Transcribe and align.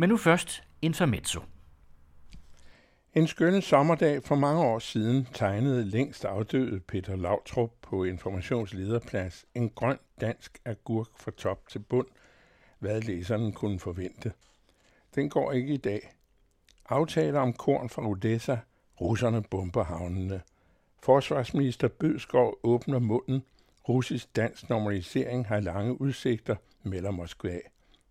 Men 0.00 0.08
nu 0.08 0.16
først 0.16 0.62
intermezzo. 0.82 1.40
En 3.14 3.26
skønne 3.26 3.62
sommerdag 3.62 4.22
for 4.22 4.34
mange 4.34 4.62
år 4.62 4.78
siden 4.78 5.28
tegnede 5.34 5.84
længst 5.84 6.24
afdøde 6.24 6.80
Peter 6.80 7.16
Lautrup 7.16 7.70
på 7.82 8.04
informationslederplads 8.04 9.44
en 9.54 9.70
grøn 9.70 9.98
dansk 10.20 10.58
agurk 10.64 11.06
fra 11.16 11.30
top 11.30 11.68
til 11.68 11.78
bund, 11.78 12.06
hvad 12.78 13.00
læseren 13.00 13.52
kunne 13.52 13.78
forvente. 13.78 14.32
Den 15.14 15.30
går 15.30 15.52
ikke 15.52 15.74
i 15.74 15.76
dag. 15.76 16.14
Aftaler 16.88 17.40
om 17.40 17.52
korn 17.52 17.88
fra 17.88 18.08
Odessa, 18.08 18.56
russerne 19.00 19.42
bomber 19.42 19.84
havnene. 19.84 20.42
Forsvarsminister 21.02 21.88
Bødskov 21.88 22.58
åbner 22.62 22.98
munden. 22.98 23.42
Russisk-dansk 23.88 24.68
normalisering 24.68 25.46
har 25.46 25.60
lange 25.60 26.00
udsigter, 26.00 26.56
melder 26.82 27.10
Moskva. 27.10 27.58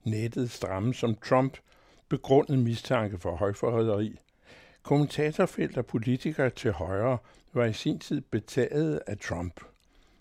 Nettet 0.04 0.52
stramme 0.52 0.94
som 0.94 1.16
Trump, 1.16 1.58
begrundet 2.10 2.60
mistanke 2.60 3.18
for 3.18 3.36
højforræderi– 3.36 4.20
Kommentatorfelt 4.88 5.78
og 5.78 5.86
politikere 5.86 6.50
til 6.50 6.72
højre 6.72 7.18
var 7.54 7.66
i 7.66 7.74
sin 7.74 8.00
tid 8.00 8.22
betaget 8.22 9.02
af 9.08 9.18
Trump. 9.18 9.62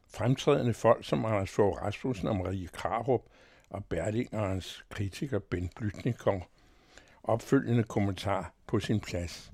Fremtrædende 0.09 0.75
folk 0.75 1.05
som 1.05 1.25
Anders 1.25 1.51
Fogh 1.51 1.83
Rasmussen 1.83 2.29
og 2.29 2.37
Marie 2.37 2.69
Krarup 2.69 3.23
og 3.71 3.85
Berlingerens 3.85 4.85
kritiker 4.91 5.39
Ben 5.39 5.71
Blytnikov. 5.77 6.47
Opfølgende 7.23 7.85
kommentar 7.85 8.53
på 8.67 8.81
sin 8.81 9.01
plads. 9.01 9.53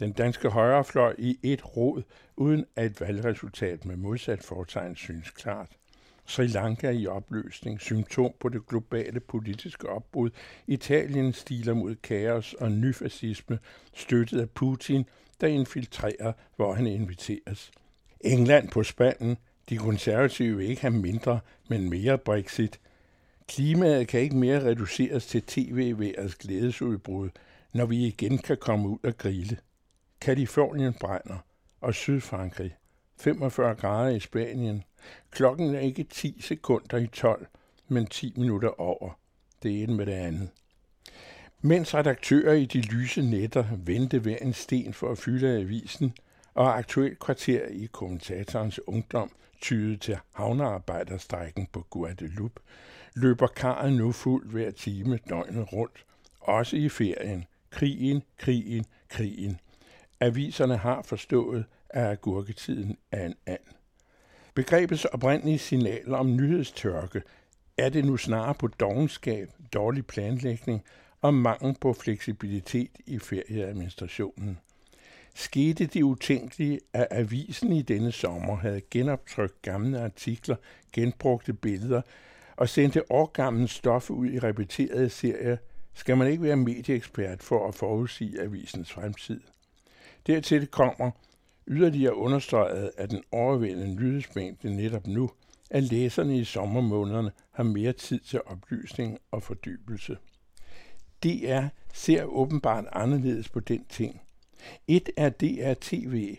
Den 0.00 0.12
danske 0.12 0.48
højrefløj 0.48 1.14
i 1.18 1.38
et 1.42 1.76
råd, 1.76 2.02
uden 2.36 2.64
at 2.76 2.86
et 2.86 3.00
valgresultat 3.00 3.84
med 3.84 3.96
modsat 3.96 4.42
fortegn 4.42 4.96
synes 4.96 5.30
klart. 5.30 5.70
Sri 6.26 6.46
Lanka 6.46 6.90
i 6.90 7.06
opløsning, 7.06 7.80
symptom 7.80 8.32
på 8.40 8.48
det 8.48 8.66
globale 8.66 9.20
politiske 9.20 9.88
opbrud, 9.88 10.30
Italien 10.66 11.32
stiler 11.32 11.74
mod 11.74 11.94
kaos 11.94 12.54
og 12.54 12.72
nyfascisme, 12.72 13.58
støttet 13.94 14.40
af 14.40 14.50
Putin, 14.50 15.04
der 15.40 15.46
infiltrerer, 15.46 16.32
hvor 16.56 16.74
han 16.74 16.86
inviteres. 16.86 17.70
England 18.20 18.68
på 18.70 18.82
spanden, 18.82 19.36
de 19.68 19.76
konservative 19.76 20.56
vil 20.56 20.70
ikke 20.70 20.82
have 20.82 20.94
mindre, 20.94 21.40
men 21.68 21.90
mere 21.90 22.18
Brexit. 22.18 22.80
Klimaet 23.48 24.08
kan 24.08 24.20
ikke 24.20 24.36
mere 24.36 24.64
reduceres 24.64 25.26
til 25.26 25.42
tv-værets 25.42 26.34
glædesudbrud, 26.34 27.28
når 27.72 27.86
vi 27.86 28.06
igen 28.06 28.38
kan 28.38 28.56
komme 28.56 28.88
ud 28.88 28.98
og 29.02 29.16
grille. 29.18 29.58
Kalifornien 30.20 30.94
brænder, 30.94 31.38
og 31.80 31.94
Sydfrankrig. 31.94 32.76
45 33.18 33.74
grader 33.74 34.10
i 34.10 34.20
Spanien, 34.20 34.84
Klokken 35.30 35.74
er 35.74 35.80
ikke 35.80 36.04
10 36.04 36.40
sekunder 36.40 36.96
i 36.96 37.06
12, 37.06 37.46
men 37.88 38.06
10 38.06 38.32
minutter 38.36 38.80
over. 38.80 39.18
Det 39.62 39.82
ene 39.82 39.94
med 39.94 40.06
det 40.06 40.12
andet. 40.12 40.50
Mens 41.60 41.94
redaktører 41.94 42.52
i 42.52 42.64
de 42.64 42.80
lyse 42.80 43.22
nætter 43.22 43.64
vendte 43.76 44.18
hver 44.18 44.36
en 44.36 44.52
sten 44.52 44.94
for 44.94 45.10
at 45.10 45.18
fylde 45.18 45.48
avisen, 45.48 46.14
og 46.54 46.78
aktuelt 46.78 47.18
kvarter 47.18 47.66
i 47.66 47.88
kommentatorens 47.92 48.80
ungdom 48.86 49.30
tyede 49.60 49.96
til 49.96 50.18
havnearbejderstrækken 50.34 51.68
på 51.72 51.86
Guadeloupe, 51.90 52.60
løber 53.14 53.46
karret 53.46 53.92
nu 53.92 54.12
fuld 54.12 54.50
hver 54.50 54.70
time 54.70 55.18
døgnet 55.28 55.72
rundt, 55.72 56.04
også 56.40 56.76
i 56.76 56.88
ferien. 56.88 57.44
Krigen, 57.70 58.22
krigen, 58.38 58.86
krigen. 59.08 59.60
Aviserne 60.20 60.76
har 60.76 61.02
forstået, 61.02 61.64
af 61.90 62.10
agurketiden 62.10 62.96
er 63.12 63.26
en 63.26 63.34
and. 63.46 63.58
Begrebets 64.54 65.04
oprindelige 65.04 65.58
signaler 65.58 66.16
om 66.16 66.36
nyhedstørke 66.36 67.22
er 67.78 67.88
det 67.88 68.04
nu 68.04 68.16
snarere 68.16 68.54
på 68.54 68.68
dogenskab, 68.68 69.50
dårlig 69.72 70.06
planlægning 70.06 70.84
og 71.20 71.34
mangel 71.34 71.76
på 71.80 71.92
fleksibilitet 71.92 72.90
i 73.06 73.18
ferieadministrationen. 73.18 74.58
Skete 75.34 75.86
det 75.86 76.02
utænkelige, 76.02 76.80
at 76.92 77.06
avisen 77.10 77.72
i 77.72 77.82
denne 77.82 78.12
sommer 78.12 78.56
havde 78.56 78.80
genoptrykt 78.90 79.62
gamle 79.62 80.00
artikler, 80.00 80.56
genbrugte 80.92 81.52
billeder 81.52 82.02
og 82.56 82.68
sendte 82.68 83.12
årgammel 83.12 83.68
stof 83.68 84.10
ud 84.10 84.26
i 84.26 84.38
repeterede 84.38 85.10
serier, 85.10 85.56
skal 85.94 86.16
man 86.16 86.30
ikke 86.30 86.42
være 86.42 86.56
medieekspert 86.56 87.42
for 87.42 87.68
at 87.68 87.74
forudsige 87.74 88.40
avisens 88.40 88.92
fremtid. 88.92 89.40
Dertil 90.26 90.66
kommer, 90.66 91.10
Yderligere 91.68 92.16
understreget 92.16 92.90
af 92.98 93.08
den 93.08 93.22
overvældende 93.32 93.94
nyhedsmængde 93.94 94.76
netop 94.76 95.06
nu, 95.06 95.30
at 95.70 95.82
læserne 95.82 96.38
i 96.38 96.44
sommermånederne 96.44 97.30
har 97.50 97.62
mere 97.62 97.92
tid 97.92 98.20
til 98.20 98.40
oplysning 98.46 99.18
og 99.30 99.42
fordybelse. 99.42 100.16
DR 101.24 101.62
ser 101.94 102.24
åbenbart 102.24 102.84
anderledes 102.92 103.48
på 103.48 103.60
den 103.60 103.84
ting. 103.88 104.20
Et 104.88 105.10
er 105.16 105.28
DR 105.28 105.74
TV. 105.80 106.36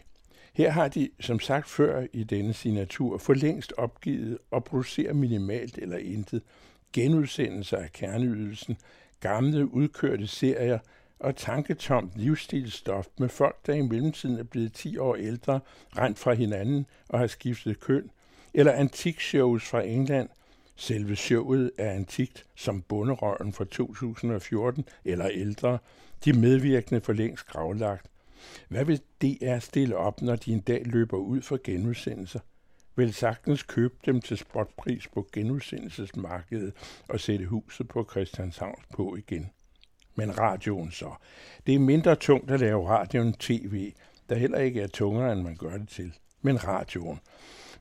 Her 0.53 0.71
har 0.71 0.87
de, 0.87 1.09
som 1.19 1.39
sagt 1.39 1.69
før 1.69 2.05
i 2.13 2.23
denne 2.23 2.53
signatur, 2.53 3.17
for 3.17 3.33
længst 3.33 3.73
opgivet 3.77 4.37
at 4.51 4.63
producere 4.63 5.13
minimalt 5.13 5.77
eller 5.77 5.97
intet 5.97 6.41
genudsendelser 6.93 7.77
af 7.77 7.91
kerneydelsen, 7.91 8.77
gamle 9.19 9.73
udkørte 9.73 10.27
serier– 10.27 10.79
og 11.19 11.35
tanketomt 11.35 12.11
livsstilsstof 12.15 13.07
med 13.17 13.29
folk, 13.29 13.65
der 13.65 13.73
i 13.73 13.81
mellemtiden 13.81 14.39
er 14.39 14.43
blevet 14.43 14.73
10 14.73 14.97
år 14.97 15.15
ældre, 15.15 15.59
rent 15.97 16.19
fra 16.19 16.33
hinanden 16.33 16.85
og 17.09 17.19
har 17.19 17.27
skiftet 17.27 17.79
køn, 17.79 18.11
eller 18.53 18.71
antikshows 18.71 19.63
fra 19.63 19.81
England. 19.81 20.29
Selve 20.75 21.15
showet 21.15 21.71
er 21.77 21.91
antikt 21.91 22.45
som 22.55 22.81
bunderøven 22.81 23.53
fra 23.53 23.65
2014 23.65 24.85
eller 25.05 25.29
ældre. 25.29 25.77
De 26.25 26.33
medvirkende 26.33 27.01
for 27.01 27.13
længst 27.13 27.45
gravlagt. 27.45 28.07
Hvad 28.69 28.85
vil 28.85 29.01
DR 29.21 29.59
stille 29.59 29.97
op, 29.97 30.21
når 30.21 30.35
de 30.35 30.53
en 30.53 30.59
dag 30.59 30.81
løber 30.85 31.17
ud 31.17 31.41
for 31.41 31.59
genudsendelser? 31.63 32.39
Vil 32.95 33.13
sagtens 33.13 33.63
købe 33.63 33.95
dem 34.05 34.21
til 34.21 34.37
spotpris 34.37 35.07
på 35.07 35.27
genudsendelsesmarkedet 35.33 36.73
og 37.09 37.19
sætte 37.19 37.45
huset 37.45 37.87
på 37.87 38.07
Christianshavn 38.11 38.81
på 38.93 39.15
igen 39.15 39.49
men 40.17 40.39
radioen 40.39 40.91
så. 40.91 41.09
Det 41.67 41.75
er 41.75 41.79
mindre 41.79 42.15
tungt 42.15 42.51
at 42.51 42.59
lave 42.59 42.89
radio 42.89 43.21
end 43.21 43.33
tv, 43.33 43.93
der 44.29 44.35
heller 44.35 44.57
ikke 44.57 44.81
er 44.81 44.87
tungere, 44.87 45.33
end 45.33 45.41
man 45.41 45.55
gør 45.55 45.77
det 45.77 45.89
til. 45.89 46.13
Men 46.41 46.67
radioen. 46.67 47.19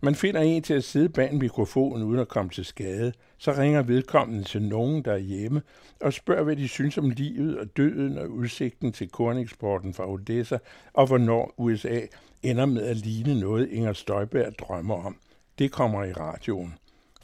Man 0.01 0.15
finder 0.15 0.41
en 0.41 0.63
til 0.63 0.75
at 0.75 0.85
sidde 0.85 1.09
bag 1.09 1.33
en 1.33 1.39
mikrofon 1.39 2.03
uden 2.03 2.21
at 2.21 2.29
komme 2.29 2.51
til 2.51 2.65
skade. 2.65 3.13
Så 3.39 3.53
ringer 3.53 3.83
vedkommende 3.83 4.45
til 4.45 4.63
nogen, 4.63 5.05
der 5.05 5.13
er 5.13 5.19
hjemme, 5.19 5.63
og 6.01 6.13
spørger, 6.13 6.43
hvad 6.43 6.57
de 6.57 6.69
synes 6.69 6.99
om 6.99 7.11
livet 7.11 7.59
og 7.59 7.77
døden 7.77 8.19
og 8.19 8.31
udsigten 8.31 8.93
til 8.93 9.09
korneksporten 9.09 9.95
fra 9.95 10.11
Odessa, 10.11 10.59
og 10.93 11.07
hvornår 11.07 11.55
USA 11.57 12.01
ender 12.43 12.67
med 12.67 12.83
at 12.83 12.97
ligne 12.97 13.41
noget, 13.41 13.69
Inger 13.71 13.93
Støjberg 13.93 14.59
drømmer 14.59 15.07
om. 15.07 15.17
Det 15.59 15.73
kommer 15.73 16.05
i 16.05 16.13
radioen. 16.13 16.75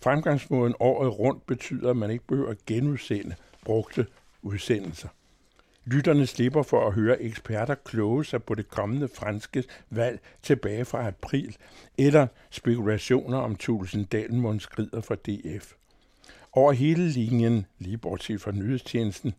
Fremgangsmåden 0.02 0.74
året 0.80 1.18
rundt 1.18 1.46
betyder, 1.46 1.90
at 1.90 1.96
man 1.96 2.10
ikke 2.10 2.26
behøver 2.26 2.50
at 2.50 2.66
genudsende 2.66 3.34
brugte 3.64 4.06
udsendelser. 4.42 5.08
Lytterne 5.84 6.26
slipper 6.26 6.62
for 6.62 6.86
at 6.86 6.92
høre 6.92 7.22
eksperter 7.22 7.74
kloge 7.74 8.24
sig 8.24 8.42
på 8.42 8.54
det 8.54 8.68
kommende 8.68 9.08
franske 9.08 9.64
valg 9.90 10.20
tilbage 10.42 10.84
fra 10.84 11.06
april, 11.06 11.56
eller 11.98 12.26
spekulationer 12.50 13.38
om 13.38 13.56
Tulsen 13.56 14.04
Dalmund 14.04 14.60
skrider 14.60 15.00
fra 15.00 15.14
DF. 15.14 15.72
Over 16.52 16.72
hele 16.72 17.08
linjen, 17.08 17.66
lige 17.78 17.98
bortset 17.98 18.40
fra 18.40 18.52
nyhedstjenesten, 18.52 19.34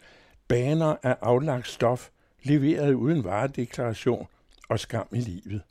baner 0.48 0.96
af 1.04 1.18
aflagt 1.22 1.68
stof, 1.68 2.10
leveret 2.44 2.94
uden 2.94 3.24
varedeklaration 3.24 4.28
og 4.70 4.80
skam 4.80 5.08
i 5.12 5.20
livet. 5.20 5.62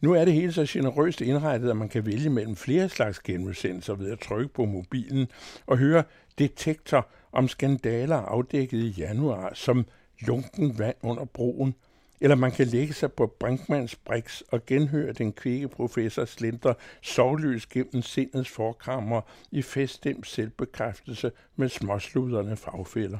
Nu 0.00 0.12
er 0.12 0.24
det 0.24 0.34
hele 0.34 0.52
så 0.52 0.66
generøst 0.68 1.20
indrettet, 1.20 1.70
at 1.70 1.76
man 1.76 1.88
kan 1.88 2.06
vælge 2.06 2.30
mellem 2.30 2.56
flere 2.56 2.88
slags 2.88 3.20
genudsendelser 3.20 3.94
ved 3.94 4.12
at 4.12 4.18
trykke 4.18 4.54
på 4.54 4.64
mobilen 4.64 5.26
og 5.66 5.78
høre 5.78 6.04
detektor 6.38 7.08
om 7.32 7.48
skandaler 7.48 8.16
afdækket 8.16 8.78
i 8.78 8.88
januar, 8.88 9.54
som 9.54 9.86
lunken 10.20 10.78
vand 10.78 10.96
under 11.02 11.24
broen, 11.24 11.74
eller 12.20 12.36
man 12.36 12.52
kan 12.52 12.66
lægge 12.66 12.94
sig 12.94 13.12
på 13.12 13.26
Brinkmans 13.40 13.96
Brix 13.96 14.40
og 14.40 14.66
genhøre 14.66 15.12
den 15.12 15.32
kvikke 15.32 15.68
professor 15.68 16.24
Slinter 16.24 16.74
sovløs 17.02 17.66
gennem 17.66 18.02
sindets 18.02 18.50
forkrammer 18.50 19.20
i 19.50 19.62
feststemt 19.62 20.26
selvbekræftelse 20.26 21.32
med 21.56 21.68
småsluderne 21.68 22.56
fagfælder. 22.56 23.18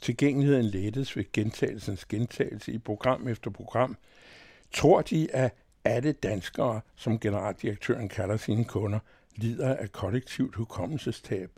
Tilgængeligheden 0.00 0.64
lettes 0.64 1.16
ved 1.16 1.32
gentagelsens 1.32 2.04
gentagelse 2.04 2.72
i 2.72 2.78
program 2.78 3.28
efter 3.28 3.50
program. 3.50 3.96
Tror 4.72 5.02
de, 5.02 5.28
at 5.32 5.54
alle 5.84 6.12
danskere, 6.12 6.80
som 6.96 7.18
generaldirektøren 7.18 8.08
kalder 8.08 8.36
sine 8.36 8.64
kunder, 8.64 8.98
lider 9.36 9.74
af 9.74 9.92
kollektivt 9.92 10.54
hukommelsestab? 10.54 11.50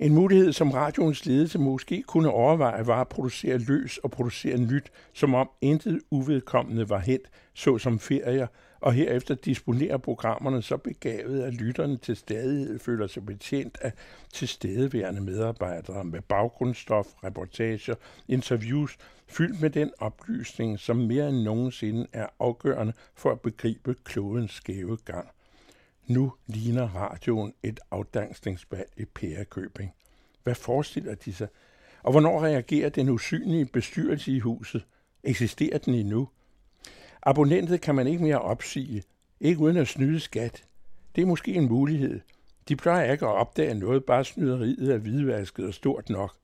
En 0.00 0.14
mulighed, 0.14 0.52
som 0.52 0.70
radioens 0.70 1.26
ledelse 1.26 1.58
måske 1.58 2.02
kunne 2.02 2.30
overveje, 2.30 2.86
var 2.86 3.00
at 3.00 3.08
producere 3.08 3.58
løs 3.58 3.98
og 3.98 4.10
producere 4.10 4.58
nyt, 4.58 4.92
som 5.12 5.34
om 5.34 5.50
intet 5.60 6.00
uvedkommende 6.10 6.88
var 6.88 6.98
hent, 6.98 7.30
såsom 7.54 7.98
ferier 7.98 8.46
og 8.80 8.92
herefter 8.92 9.34
disponerer 9.34 9.96
programmerne 9.96 10.62
så 10.62 10.76
begavet, 10.76 11.42
at 11.42 11.54
lytterne 11.54 11.96
til 11.96 12.16
stadighed 12.16 12.78
føler 12.78 13.06
sig 13.06 13.26
betjent 13.26 13.78
af 13.80 13.92
tilstedeværende 14.32 15.20
medarbejdere 15.20 16.04
med 16.04 16.20
baggrundsstof, 16.20 17.06
reportager, 17.24 17.94
interviews, 18.28 18.96
fyldt 19.26 19.60
med 19.60 19.70
den 19.70 19.90
oplysning, 19.98 20.78
som 20.78 20.96
mere 20.96 21.28
end 21.28 21.42
nogensinde 21.42 22.06
er 22.12 22.26
afgørende 22.40 22.92
for 23.14 23.30
at 23.30 23.40
begribe 23.40 23.94
klodens 24.04 24.52
skæve 24.52 24.96
gang. 25.04 25.28
Nu 26.08 26.32
ligner 26.46 26.88
radioen 26.88 27.54
et 27.62 27.80
afdansningsbal 27.90 28.84
i 28.96 29.04
Pærekøbing. 29.04 29.92
Hvad 30.42 30.54
forestiller 30.54 31.14
de 31.14 31.32
sig? 31.32 31.48
Og 32.02 32.10
hvornår 32.10 32.44
reagerer 32.44 32.88
den 32.88 33.08
usynlige 33.08 33.66
bestyrelse 33.66 34.32
i 34.32 34.38
huset? 34.38 34.86
Eksisterer 35.24 35.78
den 35.78 35.94
endnu? 35.94 36.28
Abonnentet 37.22 37.80
kan 37.80 37.94
man 37.94 38.06
ikke 38.06 38.22
mere 38.22 38.40
opsige, 38.40 39.02
ikke 39.40 39.60
uden 39.60 39.76
at 39.76 39.88
snyde 39.88 40.20
skat. 40.20 40.64
Det 41.16 41.22
er 41.22 41.26
måske 41.26 41.54
en 41.54 41.68
mulighed. 41.68 42.20
De 42.68 42.76
plejer 42.76 43.12
ikke 43.12 43.26
at 43.26 43.32
opdage 43.32 43.74
noget, 43.74 44.04
bare 44.04 44.24
snyderiet 44.24 44.94
er 44.94 44.98
hvidvasket 44.98 45.66
og 45.66 45.74
stort 45.74 46.10
nok. 46.10 46.36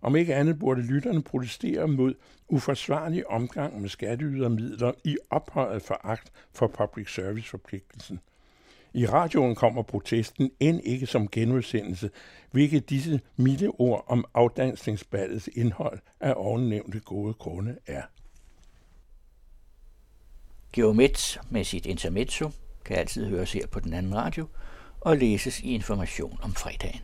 Om 0.00 0.16
ikke 0.16 0.34
andet 0.34 0.58
burde 0.58 0.82
lytterne 0.82 1.22
protestere 1.22 1.88
mod 1.88 2.14
uforsvarlig 2.48 3.30
omgang 3.30 3.80
med 3.80 3.88
skatteydermidler 3.88 4.92
i 5.04 5.16
ophøjet 5.30 5.82
foragt 5.82 6.32
for 6.52 6.66
public 6.66 7.14
service-forpligtelsen. 7.14 8.20
I 8.94 9.06
radioen 9.06 9.54
kommer 9.54 9.82
protesten 9.82 10.50
end 10.60 10.80
ikke 10.84 11.06
som 11.06 11.28
genudsendelse, 11.28 12.10
hvilket 12.50 12.90
disse 12.90 13.20
milde 13.36 13.68
ord 13.68 14.04
om 14.06 14.24
afdansningsballets 14.34 15.48
indhold 15.54 15.98
af 16.20 16.34
ovennævnte 16.36 17.00
gode 17.00 17.34
grunde 17.34 17.76
er. 17.86 18.02
Geomet 20.72 21.40
med 21.50 21.64
sit 21.64 21.86
intermezzo 21.86 22.50
kan 22.84 22.96
altid 22.96 23.26
høres 23.26 23.52
her 23.52 23.66
på 23.66 23.80
den 23.80 23.94
anden 23.94 24.16
radio 24.16 24.46
og 25.00 25.16
læses 25.16 25.60
i 25.60 25.74
information 25.74 26.38
om 26.42 26.54
fredagen. 26.54 27.00